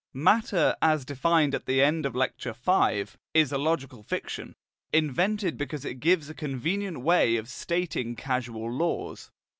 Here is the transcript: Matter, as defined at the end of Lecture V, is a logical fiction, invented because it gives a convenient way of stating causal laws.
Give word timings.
Matter, 0.15 0.75
as 0.81 1.05
defined 1.05 1.53
at 1.53 1.67
the 1.67 1.79
end 1.83 2.07
of 2.07 2.15
Lecture 2.15 2.53
V, 2.53 3.05
is 3.35 3.51
a 3.51 3.59
logical 3.59 4.01
fiction, 4.01 4.55
invented 4.91 5.57
because 5.59 5.85
it 5.85 5.99
gives 5.99 6.27
a 6.27 6.33
convenient 6.33 7.01
way 7.01 7.35
of 7.35 7.47
stating 7.47 8.15
causal 8.15 8.71
laws. 8.73 9.29